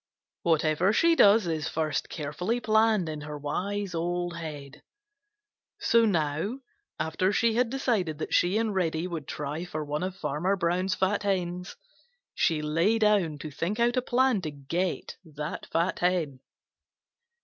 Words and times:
Whatever 0.41 0.91
she 0.93 1.15
does 1.15 1.45
is 1.45 1.69
first 1.69 2.09
carefully 2.09 2.59
planned 2.59 3.07
in 3.07 3.21
her 3.21 3.37
wise 3.37 3.93
old 3.93 4.35
head. 4.35 4.81
So 5.79 6.05
now 6.07 6.61
after 6.99 7.31
she 7.31 7.53
had 7.53 7.69
decided 7.69 8.17
that 8.17 8.33
she 8.33 8.57
and 8.57 8.73
Reddy 8.73 9.05
would 9.05 9.27
try 9.27 9.63
for 9.63 9.85
one 9.85 10.01
of 10.01 10.15
Farmer 10.15 10.55
Brown's 10.55 10.95
fat 10.95 11.21
hens, 11.21 11.75
she 12.33 12.63
lay 12.63 12.97
down 12.97 13.37
to 13.37 13.51
think 13.51 13.79
out 13.79 13.95
a 13.95 14.01
plan 14.01 14.41
to 14.41 14.49
get 14.49 15.17
that 15.23 15.67
fat 15.67 15.99
hen. 15.99 16.39